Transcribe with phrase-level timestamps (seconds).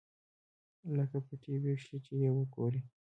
[0.97, 2.81] لکه په ټي وي کښې چې يې وګورې.